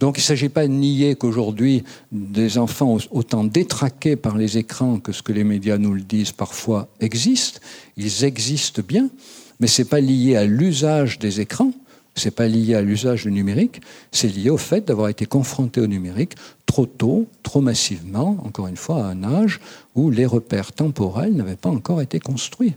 Donc 0.00 0.16
il 0.16 0.22
ne 0.22 0.24
s'agit 0.24 0.48
pas 0.48 0.66
de 0.66 0.72
nier 0.72 1.14
qu'aujourd'hui, 1.14 1.84
des 2.10 2.56
enfants 2.56 2.96
autant 3.10 3.44
détraqués 3.44 4.16
par 4.16 4.38
les 4.38 4.56
écrans 4.56 4.98
que 4.98 5.12
ce 5.12 5.22
que 5.22 5.32
les 5.32 5.44
médias 5.44 5.76
nous 5.76 5.92
le 5.92 6.00
disent 6.00 6.32
parfois 6.32 6.88
existent. 7.00 7.60
Ils 7.98 8.24
existent 8.24 8.82
bien, 8.86 9.10
mais 9.60 9.66
ce 9.66 9.82
n'est 9.82 9.88
pas 9.88 10.00
lié 10.00 10.36
à 10.36 10.46
l'usage 10.46 11.18
des 11.18 11.40
écrans, 11.40 11.72
C'est 12.16 12.32
pas 12.32 12.48
lié 12.48 12.74
à 12.74 12.82
l'usage 12.82 13.22
du 13.22 13.30
numérique, 13.30 13.80
c'est 14.10 14.28
lié 14.28 14.50
au 14.50 14.56
fait 14.56 14.84
d'avoir 14.84 15.08
été 15.08 15.26
confronté 15.26 15.80
au 15.80 15.86
numérique 15.86 16.34
trop 16.66 16.86
tôt, 16.86 17.26
trop 17.42 17.60
massivement, 17.60 18.36
encore 18.44 18.66
une 18.66 18.76
fois, 18.76 19.04
à 19.04 19.08
un 19.10 19.22
âge 19.22 19.60
où 19.94 20.10
les 20.10 20.26
repères 20.26 20.72
temporels 20.72 21.34
n'avaient 21.34 21.56
pas 21.56 21.70
encore 21.70 22.00
été 22.00 22.18
construits. 22.18 22.74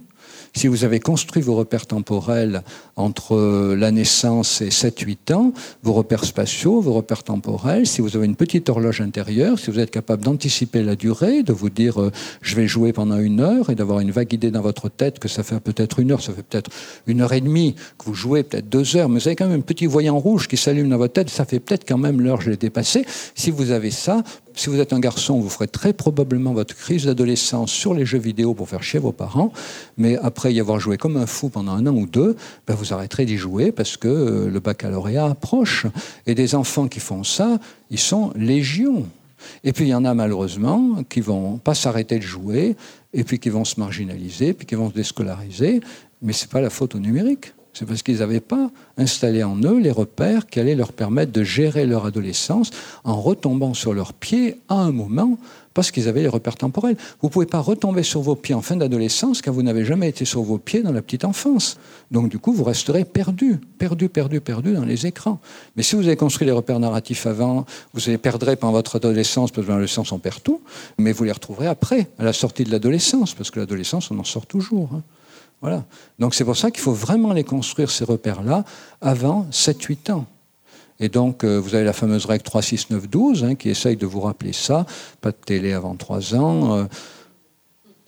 Si 0.55 0.67
vous 0.67 0.83
avez 0.83 0.99
construit 0.99 1.41
vos 1.41 1.55
repères 1.55 1.87
temporels 1.87 2.63
entre 2.95 3.73
la 3.75 3.91
naissance 3.91 4.61
et 4.61 4.69
7-8 4.69 5.33
ans, 5.33 5.53
vos 5.81 5.93
repères 5.93 6.25
spatiaux, 6.25 6.79
vos 6.79 6.93
repères 6.93 7.23
temporels, 7.23 7.87
si 7.87 8.01
vous 8.01 8.15
avez 8.15 8.27
une 8.27 8.35
petite 8.35 8.69
horloge 8.69 9.01
intérieure, 9.01 9.57
si 9.57 9.71
vous 9.71 9.79
êtes 9.79 9.89
capable 9.89 10.23
d'anticiper 10.23 10.83
la 10.83 10.95
durée, 10.95 11.41
de 11.41 11.53
vous 11.53 11.69
dire 11.69 11.99
euh, 11.99 12.11
je 12.41 12.55
vais 12.55 12.67
jouer 12.67 12.93
pendant 12.93 13.17
une 13.17 13.39
heure 13.39 13.71
et 13.71 13.75
d'avoir 13.75 13.99
une 13.99 14.11
vague 14.11 14.31
idée 14.31 14.51
dans 14.51 14.61
votre 14.61 14.89
tête 14.89 15.17
que 15.17 15.27
ça 15.27 15.41
fait 15.41 15.59
peut-être 15.59 15.99
une 15.99 16.11
heure, 16.11 16.21
ça 16.21 16.33
fait 16.33 16.43
peut-être 16.43 16.69
une 17.07 17.21
heure 17.21 17.33
et 17.33 17.41
demie, 17.41 17.75
que 17.97 18.05
vous 18.05 18.13
jouez 18.13 18.43
peut-être 18.43 18.69
deux 18.69 18.95
heures, 18.95 19.09
mais 19.09 19.19
vous 19.19 19.27
avez 19.27 19.35
quand 19.35 19.47
même 19.47 19.59
un 19.59 19.63
petit 19.63 19.87
voyant 19.87 20.19
rouge 20.19 20.47
qui 20.47 20.57
s'allume 20.57 20.89
dans 20.89 20.97
votre 20.97 21.13
tête, 21.13 21.29
ça 21.29 21.45
fait 21.45 21.59
peut-être 21.59 21.87
quand 21.87 21.97
même 21.97 22.21
l'heure, 22.21 22.41
je 22.41 22.51
l'ai 22.51 22.57
dépassé. 22.57 23.05
Si 23.33 23.49
vous 23.49 23.71
avez 23.71 23.91
ça, 23.91 24.23
si 24.55 24.69
vous 24.69 24.79
êtes 24.79 24.93
un 24.93 25.00
garçon, 25.00 25.39
vous 25.39 25.50
ferez 25.50 25.67
très 25.67 25.93
probablement 25.93 26.53
votre 26.53 26.75
crise 26.75 27.05
d'adolescence 27.05 27.72
sur 27.72 27.93
les 27.93 28.05
jeux 28.05 28.19
vidéo 28.19 28.53
pour 28.53 28.69
faire 28.69 28.83
chier 28.83 29.00
vos 29.00 29.12
parents, 29.12 29.51
mais 29.98 30.17
après 30.17 30.53
y 30.53 30.60
avoir 30.60 30.79
joué 30.79 30.98
comme 30.98 31.17
un 31.17 31.25
fou 31.25 31.50
pendant 31.50 31.74
un 31.74 31.88
an 31.88 31.95
ou 31.95 32.05
deux, 32.05 32.36
ben 32.67 32.75
vous 32.75 32.93
arrêterez 32.93 33.25
d'y 33.25 33.38
jouer 33.38 33.72
parce 33.72 33.98
que 33.98 34.07
euh, 34.07 34.50
le 34.50 34.60
baccalauréat 34.60 35.25
approche. 35.25 35.86
Et 36.27 36.36
des 36.36 36.55
enfants 36.55 36.88
qui 36.88 37.00
font 37.00 37.24
ça, 37.24 37.60
ils 37.89 38.00
sont 38.00 38.31
légions. 38.36 39.05
Et 39.63 39.74
puis 39.74 39.86
il 39.86 39.89
y 39.89 39.95
en 39.95 40.05
a 40.05 40.13
malheureusement 40.13 41.03
qui 41.10 41.22
vont 41.22 41.57
pas 41.57 41.74
s'arrêter 41.74 42.17
de 42.17 42.24
jouer, 42.24 42.75
et 43.13 43.24
puis 43.24 43.39
qui 43.39 43.50
vont 43.50 43.65
se 43.65 43.79
marginaliser, 43.79 44.53
puis 44.53 44.65
qui 44.65 44.75
vont 44.75 44.89
se 44.89 44.95
déscolariser, 44.95 45.81
mais 46.22 46.33
ce 46.33 46.45
n'est 46.45 46.50
pas 46.50 46.62
la 46.62 46.69
faute 46.69 46.95
au 46.95 47.00
numérique. 47.00 47.53
C'est 47.73 47.87
parce 47.87 48.03
qu'ils 48.03 48.19
n'avaient 48.19 48.39
pas 48.39 48.69
installé 48.97 49.43
en 49.43 49.57
eux 49.57 49.79
les 49.79 49.91
repères 49.91 50.45
qui 50.45 50.59
allaient 50.59 50.75
leur 50.75 50.93
permettre 50.93 51.31
de 51.31 51.43
gérer 51.43 51.87
leur 51.87 52.05
adolescence 52.05 52.69
en 53.03 53.19
retombant 53.19 53.73
sur 53.73 53.93
leurs 53.93 54.13
pieds 54.13 54.59
à 54.69 54.75
un 54.75 54.91
moment 54.91 55.39
parce 55.73 55.89
qu'ils 55.89 56.07
avaient 56.07 56.21
les 56.21 56.27
repères 56.27 56.55
temporels. 56.55 56.95
Vous 57.21 57.29
ne 57.29 57.33
pouvez 57.33 57.47
pas 57.47 57.59
retomber 57.59 58.03
sur 58.03 58.21
vos 58.21 58.35
pieds 58.35 58.53
en 58.53 58.61
fin 58.61 58.75
d'adolescence 58.75 59.41
car 59.41 59.55
vous 59.55 59.63
n'avez 59.63 59.85
jamais 59.85 60.07
été 60.07 60.23
sur 60.23 60.43
vos 60.43 60.59
pieds 60.59 60.83
dans 60.83 60.91
la 60.91 61.01
petite 61.01 61.25
enfance. 61.25 61.79
Donc 62.11 62.29
du 62.29 62.37
coup, 62.37 62.53
vous 62.53 62.63
resterez 62.63 63.05
perdu, 63.05 63.59
perdu, 63.79 64.07
perdu, 64.07 64.39
perdu 64.39 64.73
dans 64.73 64.85
les 64.85 65.07
écrans. 65.07 65.39
Mais 65.75 65.81
si 65.81 65.95
vous 65.95 66.05
avez 66.05 66.15
construit 66.15 66.45
les 66.45 66.53
repères 66.53 66.79
narratifs 66.79 67.25
avant, 67.25 67.65
vous 67.93 68.01
les 68.05 68.19
perdrez 68.19 68.55
pendant 68.55 68.73
votre 68.73 68.97
adolescence 68.97 69.51
parce 69.51 69.65
que 69.65 69.71
dans 69.71 69.77
l'adolescence 69.77 70.11
on 70.11 70.19
perd 70.19 70.43
tout, 70.43 70.61
mais 70.99 71.11
vous 71.11 71.23
les 71.23 71.31
retrouverez 71.31 71.67
après, 71.67 72.07
à 72.19 72.23
la 72.23 72.33
sortie 72.33 72.63
de 72.63 72.71
l'adolescence, 72.71 73.33
parce 73.33 73.49
que 73.49 73.59
l'adolescence 73.59 74.11
on 74.11 74.19
en 74.19 74.23
sort 74.23 74.45
toujours. 74.45 74.89
Hein. 74.93 75.01
Voilà. 75.63 75.86
Donc 76.20 76.36
c'est 76.36 76.43
pour 76.43 76.58
ça 76.58 76.72
qu'il 76.72 76.82
faut 76.82 76.91
vraiment 76.91 77.32
les 77.32 77.46
construire, 77.46 77.89
ces 77.89 78.03
repères-là, 78.03 78.65
avant 79.00 79.48
7-8 79.50 80.12
ans. 80.12 80.25
Et 81.00 81.08
donc, 81.10 81.43
euh, 81.43 81.58
vous 81.58 81.74
avez 81.74 81.86
la 81.86 81.93
fameuse 81.93 82.25
règle 82.25 82.43
3, 82.43 82.62
6, 82.62 82.89
9, 82.89 83.10
12, 83.10 83.48
qui 83.58 83.70
essaye 83.70 83.96
de 83.96 84.05
vous 84.05 84.20
rappeler 84.20 84.53
ça. 84.53 84.86
Pas 85.22 85.32
de 85.32 85.38
télé 85.38 85.72
avant 85.74 85.96
3 85.96 86.36
ans. 86.36 86.77
Euh, 86.77 86.84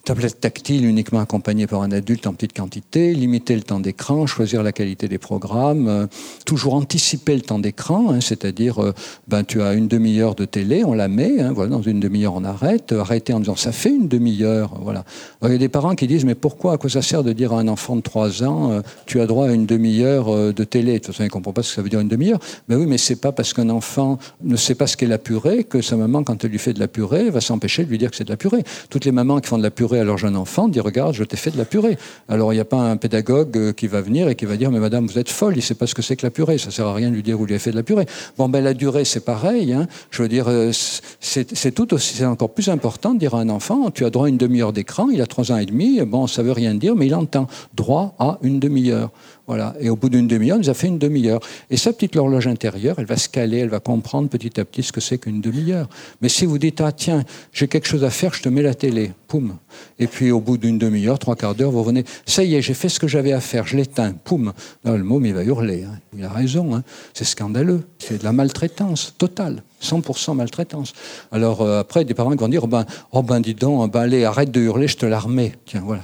Tablette 0.06 0.40
tactile 0.40 0.86
uniquement 0.86 1.20
accompagnée 1.20 1.66
par 1.66 1.82
un 1.82 1.92
adulte 1.92 2.28
en 2.28 2.34
petite 2.34 2.56
quantité, 2.56 3.12
limiter 3.16 3.56
le 3.56 3.64
temps 3.64 3.80
d'écran, 3.80 4.28
choisir 4.28 4.62
la 4.62 4.72
qualité 4.72 5.08
des 5.08 5.18
programmes, 5.18 5.88
euh, 5.88 6.06
toujours 6.46 6.76
anticiper 6.76 7.34
le 7.34 7.42
temps 7.42 7.58
d'écran, 7.58 8.12
hein, 8.12 8.22
c'est-à-dire 8.22 8.84
euh, 8.84 8.94
ben, 9.28 9.44
tu 9.44 9.64
as 9.64 9.74
une 9.74 9.88
demi-heure 9.88 10.36
de 10.36 10.46
télé, 10.46 10.84
on 10.86 10.94
la 10.94 11.08
met, 11.08 11.42
hein, 11.42 11.54
voilà, 11.54 11.72
dans 11.72 11.82
une 11.82 12.00
demi-heure 12.00 12.36
on 12.36 12.44
arrête, 12.44 12.92
arrêter 12.92 13.34
en 13.34 13.40
disant 13.40 13.56
ça 13.56 13.72
fait 13.72 13.90
une 13.90 14.08
demi-heure. 14.08 14.80
Voilà. 14.80 15.06
il 15.42 15.52
y 15.52 15.56
a 15.56 15.58
des 15.58 15.70
parents 15.70 15.96
qui 15.96 16.06
disent 16.06 16.24
mais 16.24 16.36
pourquoi, 16.36 16.74
à 16.74 16.78
quoi 16.78 16.92
ça 16.92 17.02
sert 17.02 17.24
de 17.24 17.34
dire 17.34 17.54
à 17.54 17.60
un 17.60 17.68
enfant 17.68 17.96
de 17.96 18.02
3 18.02 18.44
ans 18.44 18.74
euh, 18.74 18.82
tu 19.08 19.22
as 19.22 19.26
droit 19.26 19.48
à 19.48 19.54
une 19.54 19.66
demi-heure 19.66 20.54
de 20.54 20.64
télé? 20.64 20.94
De 20.94 20.98
toute 21.00 21.08
façon, 21.08 21.24
il 21.24 21.28
ne 21.28 21.32
comprend 21.32 21.52
pas 21.52 21.64
ce 21.64 21.70
que 21.70 21.76
ça 21.78 21.82
veut 21.82 21.90
dire 21.90 22.00
une 22.00 22.10
demi-heure. 22.10 22.40
Mais 22.70 22.76
oui, 22.76 22.86
mais 22.86 23.00
c'est 23.00 23.16
pas 23.16 23.32
parce 23.32 23.54
qu'un 23.54 23.70
enfant 23.70 24.20
ne 24.44 24.56
sait 24.56 24.76
pas 24.76 24.86
ce 24.86 24.98
qu'est 24.98 25.08
la 25.08 25.18
purée 25.18 25.64
que 25.64 25.82
sa 25.82 25.96
maman, 25.96 26.24
quand 26.24 26.46
elle 26.46 26.52
lui 26.52 26.60
fait 26.60 26.74
de 26.74 26.80
la 26.80 26.88
purée, 26.88 27.32
va 27.32 27.42
s'empêcher 27.42 27.86
de 27.86 27.90
lui 27.90 27.98
dire 27.98 28.12
que 28.12 28.18
c'est 28.18 28.24
de 28.24 28.30
la 28.30 28.38
purée. 28.38 28.64
Toutes 28.92 29.06
les 29.06 29.12
mamans 29.12 29.40
qui 29.40 29.48
font 29.48 29.58
de 29.58 29.64
la 29.64 29.72
purée 29.72 29.95
à 30.00 30.04
leur 30.04 30.18
jeune 30.18 30.36
enfant, 30.36 30.68
dit 30.68 30.80
Regarde, 30.80 31.14
je 31.14 31.24
t'ai 31.24 31.38
fait 31.38 31.52
de 31.52 31.58
la 31.58 31.66
purée. 31.66 31.98
Alors 32.30 32.54
il 32.54 32.56
n'y 32.58 32.62
a 32.62 32.66
pas 32.66 32.78
un 32.78 32.98
pédagogue 32.98 33.58
euh, 33.58 33.74
qui 33.74 33.88
va 33.88 34.02
venir 34.02 34.28
et 34.28 34.36
qui 34.36 34.46
va 34.46 34.58
dire 34.58 34.72
Mais 34.72 34.80
madame, 34.80 35.08
vous 35.08 35.20
êtes 35.20 35.30
folle, 35.30 35.54
il 35.54 35.58
ne 35.58 35.62
sait 35.62 35.75
pas 35.75 35.88
ce 35.88 35.96
que 35.96 36.02
c'est 36.02 36.16
que 36.16 36.25
la 36.25 36.32
purée. 36.32 36.58
Ça 36.58 36.68
ne 36.68 36.72
sert 36.72 36.88
à 36.88 36.94
rien 36.94 37.10
de 37.10 37.16
lui 37.16 37.24
dire 37.24 37.38
Vous 37.38 37.46
lui 37.46 37.54
avez 37.54 37.60
fait 37.60 37.72
de 37.72 37.75
la 37.75 37.84
purée. 37.84 38.06
Bon, 38.38 38.50
ben 38.50 38.64
la 38.64 38.74
durée, 38.74 39.06
c'est 39.06 39.24
pareil. 39.24 39.74
Hein. 39.74 39.88
Je 40.12 40.22
veux 40.22 40.30
dire, 40.30 40.46
euh, 40.48 40.72
c'est 41.20 41.72
tout 41.72 41.94
aussi, 41.94 42.16
c'est 42.16 42.25
encore 42.25 42.54
plus 42.54 42.70
important 42.70 43.14
de 43.14 43.20
dire 43.20 43.36
à 43.36 43.40
un 43.40 43.50
enfant 43.50 43.92
Tu 43.92 44.06
as 44.06 44.10
droit 44.10 44.28
à 44.28 44.30
une 44.30 44.38
demi-heure 44.38 44.74
d'écran, 44.74 45.10
il 45.10 45.22
a 45.22 45.28
trois 45.28 45.52
ans 45.52 45.58
et 45.58 45.66
demi, 45.66 46.02
bon, 46.02 46.28
ça 46.28 46.44
veut 46.44 46.52
rien 46.52 46.74
dire, 46.75 46.96
mais 46.96 47.08
il 47.08 47.16
entend 47.16 47.48
droit 47.75 48.16
à 48.20 48.38
une 48.42 48.60
demi-heure. 48.60 49.12
Voilà. 49.48 49.75
Et 49.80 49.90
au 49.90 49.96
bout 49.96 50.10
d'une 50.10 50.28
demi-heure, 50.28 50.58
il 50.58 50.62
nous 50.62 50.70
a 50.70 50.74
fait 50.74 50.88
une 50.88 50.98
demi-heure. 50.98 51.40
Et 51.70 51.78
sa 51.78 51.94
petite 51.94 52.16
horloge 52.16 52.48
intérieure, 52.48 52.96
elle 52.98 53.06
va 53.06 53.18
se 53.18 53.30
caler, 53.30 53.60
elle 53.60 53.70
va 53.70 53.80
comprendre 53.80 54.28
petit 54.28 54.60
à 54.60 54.66
petit 54.66 54.82
ce 54.82 54.92
que 54.92 55.02
c'est 55.02 55.20
qu'une 55.20 55.40
demi-heure. 55.40 55.88
Mais 56.22 56.30
si 56.30 56.46
vous 56.46 56.58
dites, 56.58 56.82
ah 56.82 56.92
tiens, 56.92 57.24
j'ai 57.54 57.68
quelque 57.68 57.88
chose 57.88 58.04
à 58.04 58.10
faire, 58.10 58.34
je 58.34 58.42
te 58.42 58.50
mets 58.50 58.64
la 58.64 58.74
télé, 58.74 59.12
poum. 59.28 59.58
Et 60.00 60.08
puis 60.08 60.32
au 60.32 60.40
bout 60.40 60.58
d'une 60.58 60.80
demi-heure, 60.80 61.20
trois 61.20 61.36
quarts 61.36 61.54
d'heure, 61.54 61.70
vous 61.70 61.82
revenez, 61.82 62.06
ça 62.25 62.44
y 62.44 62.56
est, 62.56 62.62
j'ai 62.62 62.74
fait 62.74 62.90
ce 62.90 63.00
que 63.00 63.08
j'avais 63.08 63.34
à 63.34 63.40
faire, 63.40 63.68
je 63.68 63.78
l'éteins, 63.78 64.14
poum. 64.24 64.54
le 64.84 65.04
môme, 65.04 65.25
il 65.25 65.34
va 65.34 65.44
hurler. 65.44 65.84
Hein. 65.84 66.00
Il 66.18 66.24
a 66.24 66.30
raison, 66.30 66.75
hein. 66.75 66.84
c'est 67.14 67.25
scandaleux. 67.25 67.84
C'est 68.00 68.20
de 68.20 68.24
la 68.24 68.32
maltraitance 68.32 69.14
totale. 69.18 69.62
100% 69.82 70.36
maltraitance. 70.36 70.94
Alors 71.32 71.62
euh, 71.62 71.80
après, 71.82 72.06
des 72.06 72.14
parents 72.14 72.36
vont 72.36 72.48
dire, 72.48 72.64
oh 72.64 72.68
ben, 72.68 72.86
oh 73.12 73.22
ben 73.22 73.40
dis 73.40 73.54
donc, 73.54 73.92
ben, 73.92 74.02
allez, 74.02 74.24
arrête 74.25 74.50
de 74.50 74.62
hurler, 74.62 74.88
je 74.88 74.98
te 74.98 75.06
la 75.06 75.20
remets. 75.20 75.54
Tiens, 75.66 75.84
voilà. 75.86 76.04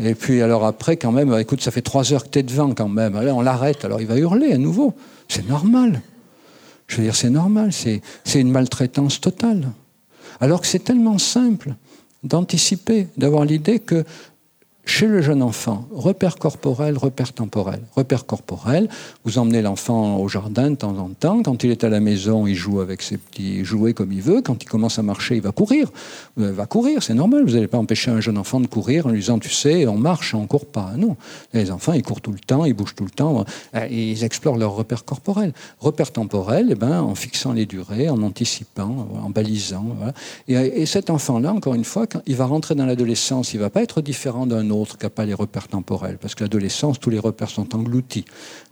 Et 0.00 0.14
puis 0.14 0.42
alors 0.42 0.64
après, 0.64 0.96
quand 0.96 1.12
même, 1.12 1.36
écoute, 1.38 1.60
ça 1.60 1.70
fait 1.70 1.82
trois 1.82 2.12
heures 2.12 2.24
que 2.24 2.30
tu 2.30 2.38
es 2.38 2.42
devant 2.42 2.72
quand 2.74 2.88
même. 2.88 3.16
Allez, 3.16 3.30
on 3.30 3.42
l'arrête. 3.42 3.84
Alors 3.84 4.00
il 4.00 4.06
va 4.06 4.16
hurler 4.16 4.52
à 4.52 4.58
nouveau. 4.58 4.94
C'est 5.28 5.48
normal. 5.48 6.00
Je 6.86 6.96
veux 6.96 7.02
dire, 7.04 7.16
c'est 7.16 7.30
normal. 7.30 7.70
C'est 7.72 8.00
une 8.34 8.50
maltraitance 8.50 9.20
totale. 9.20 9.68
Alors 10.40 10.60
que 10.60 10.66
c'est 10.66 10.84
tellement 10.84 11.18
simple 11.18 11.74
d'anticiper, 12.22 13.08
d'avoir 13.16 13.44
l'idée 13.44 13.80
que 13.80 14.04
chez 14.84 15.06
le 15.06 15.22
jeune 15.22 15.42
enfant, 15.42 15.86
repère 15.92 16.36
corporel, 16.36 16.98
repère 16.98 17.32
temporel. 17.32 17.80
Repère 17.94 18.26
corporel, 18.26 18.88
vous 19.24 19.38
emmenez 19.38 19.62
l'enfant 19.62 20.16
au 20.16 20.26
jardin 20.26 20.72
de 20.72 20.74
temps 20.74 20.98
en 20.98 21.08
temps. 21.10 21.40
Quand 21.44 21.62
il 21.62 21.70
est 21.70 21.84
à 21.84 21.88
la 21.88 22.00
maison, 22.00 22.48
il 22.48 22.56
joue 22.56 22.80
avec 22.80 23.00
ses 23.00 23.16
petits 23.16 23.64
jouets 23.64 23.92
comme 23.92 24.10
il 24.10 24.20
veut. 24.22 24.42
Quand 24.42 24.60
il 24.60 24.66
commence 24.66 24.98
à 24.98 25.02
marcher, 25.02 25.36
il 25.36 25.40
va 25.40 25.52
courir. 25.52 25.88
Il 26.36 26.46
va 26.46 26.66
courir, 26.66 27.00
c'est 27.00 27.14
normal. 27.14 27.44
Vous 27.44 27.52
n'allez 27.52 27.68
pas 27.68 27.78
empêcher 27.78 28.10
un 28.10 28.20
jeune 28.20 28.36
enfant 28.36 28.58
de 28.58 28.66
courir 28.66 29.06
en 29.06 29.10
lui 29.10 29.20
disant, 29.20 29.38
tu 29.38 29.50
sais, 29.50 29.86
on 29.86 29.96
marche, 29.96 30.34
on 30.34 30.48
court 30.48 30.66
pas. 30.66 30.90
Non. 30.98 31.16
Les 31.52 31.70
enfants, 31.70 31.92
ils 31.92 32.02
courent 32.02 32.20
tout 32.20 32.32
le 32.32 32.40
temps, 32.40 32.64
ils 32.64 32.74
bougent 32.74 32.96
tout 32.96 33.04
le 33.04 33.10
temps. 33.10 33.44
Euh, 33.76 33.86
ils 33.88 34.24
explorent 34.24 34.58
leur 34.58 34.74
repère 34.74 35.04
corporel. 35.04 35.52
Repère 35.78 36.10
temporel, 36.10 36.68
eh 36.70 36.74
ben, 36.74 37.02
en 37.02 37.14
fixant 37.14 37.52
les 37.52 37.66
durées, 37.66 38.08
en 38.08 38.20
anticipant, 38.22 39.06
en 39.22 39.30
balisant. 39.30 39.86
Et, 40.48 40.54
et 40.54 40.86
cet 40.86 41.08
enfant-là, 41.08 41.52
encore 41.52 41.74
une 41.74 41.84
fois, 41.84 42.08
quand 42.08 42.20
il 42.26 42.34
va 42.34 42.46
rentrer 42.46 42.74
dans 42.74 42.86
l'adolescence, 42.86 43.54
il 43.54 43.60
va 43.60 43.70
pas 43.70 43.82
être 43.82 44.00
différent 44.00 44.44
d'un 44.44 44.71
autre 44.72 44.98
qui 44.98 45.06
n'a 45.06 45.10
pas 45.10 45.24
les 45.24 45.34
repères 45.34 45.68
temporels. 45.68 46.18
Parce 46.18 46.34
que 46.34 46.44
l'adolescence, 46.44 46.98
tous 46.98 47.10
les 47.10 47.18
repères 47.18 47.50
sont 47.50 47.74
engloutis. 47.74 48.24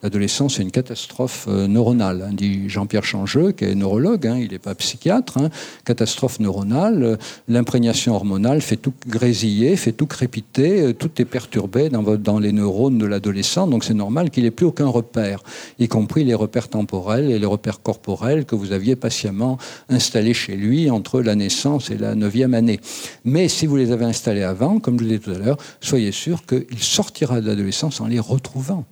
L'adolescence, 0.03 0.57
c'est 0.57 0.63
une 0.63 0.71
catastrophe 0.71 1.47
euh, 1.49 1.67
neuronale, 1.67 2.27
hein, 2.29 2.33
dit 2.33 2.69
Jean-Pierre 2.69 3.05
Changeux, 3.05 3.53
qui 3.53 3.65
est 3.65 3.75
neurologue, 3.75 4.27
hein, 4.27 4.39
il 4.39 4.51
n'est 4.51 4.59
pas 4.59 4.75
psychiatre. 4.75 5.39
Hein. 5.39 5.51
Catastrophe 5.85 6.41
neuronale, 6.41 7.03
euh, 7.03 7.17
l'imprégnation 7.49 8.15
hormonale 8.15 8.63
fait 8.63 8.77
tout 8.77 8.95
grésiller, 9.07 9.77
fait 9.77 9.93
tout 9.93 10.07
crépiter, 10.07 10.81
euh, 10.81 10.93
tout 10.95 11.11
est 11.21 11.25
perturbé 11.25 11.91
dans, 11.91 12.03
dans 12.03 12.39
les 12.39 12.53
neurones 12.53 12.99
de 12.99 13.07
l'adolescent, 13.07 13.67
donc 13.67 13.85
c'est 13.85 13.95
normal 13.95 14.31
qu'il 14.31 14.45
n'ait 14.45 14.51
plus 14.51 14.67
aucun 14.67 14.87
repère, 14.87 15.43
y 15.79 15.89
compris 15.89 16.25
les 16.25 16.35
repères 16.35 16.69
temporels 16.69 17.31
et 17.31 17.39
les 17.39 17.47
repères 17.47 17.83
corporels 17.83 18.45
que 18.45 18.55
vous 18.55 18.73
aviez 18.73 18.97
patiemment 18.97 19.59
installés 19.89 20.35
chez 20.35 20.57
lui 20.57 20.91
entre 20.91 21.21
la 21.21 21.35
naissance 21.35 21.91
et 21.91 21.99
la 21.99 22.15
neuvième 22.15 22.55
année. 22.55 22.81
Mais 23.25 23.49
si 23.49 23.67
vous 23.67 23.77
les 23.77 23.93
avez 23.93 24.05
installés 24.05 24.43
avant, 24.43 24.79
comme 24.79 24.99
je 24.99 25.05
l'ai 25.05 25.19
dit 25.19 25.25
tout 25.25 25.31
à 25.33 25.39
l'heure, 25.39 25.59
soyez 25.91 26.13
sûr 26.13 26.47
qu'il 26.47 26.79
sortira 26.79 27.41
de 27.41 27.47
l'adolescence 27.47 28.01
en 28.01 28.07
les 28.07 28.21
retrouvant. 28.21 28.85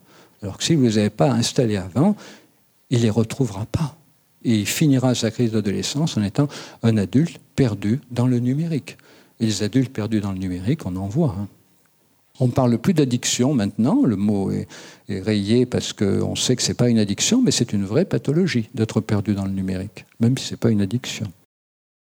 Alors 0.43 0.59
que 0.59 0.65
si 0.65 0.75
vous 0.75 0.83
ne 0.83 0.89
les 0.89 0.99
avez 0.99 1.11
pas 1.11 1.31
installés 1.31 1.77
avant, 1.77 2.17
il 2.91 2.99
ne 2.99 3.05
les 3.05 3.11
retrouvera 3.11 3.67
pas. 3.67 3.97
Et 4.45 4.57
il 4.57 4.67
finira 4.67 5.15
sa 5.15 5.31
crise 5.31 5.53
d'adolescence 5.53 6.17
en 6.17 6.23
étant 6.23 6.49
un 6.83 6.97
adulte 6.97 7.39
perdu 7.55 8.01
dans 8.11 8.27
le 8.27 8.41
numérique. 8.41 8.97
Et 9.39 9.47
les 9.47 9.63
adultes 9.63 9.93
perdus 9.93 10.21
dans 10.21 10.33
le 10.33 10.39
numérique, 10.39 10.87
on 10.87 10.97
en 10.97 11.07
voit. 11.07 11.37
Hein. 11.39 11.49
On 12.41 12.47
ne 12.49 12.53
parle 12.53 12.79
plus 12.79 12.95
d'addiction 12.95 13.55
maintenant, 13.55 14.03
le 14.05 14.17
mot 14.17 14.51
est, 14.51 14.67
est 15.09 15.21
rayé 15.21 15.67
parce 15.67 15.93
qu'on 15.93 16.37
sait 16.37 16.57
que 16.57 16.63
ce 16.63 16.69
n'est 16.69 16.75
pas 16.75 16.89
une 16.89 16.99
addiction, 16.99 17.43
mais 17.43 17.51
c'est 17.51 17.73
une 17.73 17.85
vraie 17.85 18.05
pathologie 18.05 18.69
d'être 18.75 19.01
perdu 19.01 19.35
dans 19.35 19.45
le 19.45 19.51
numérique, 19.51 20.05
même 20.21 20.39
si 20.39 20.47
ce 20.47 20.51
n'est 20.53 20.59
pas 20.59 20.71
une 20.71 20.81
addiction. 20.81 21.27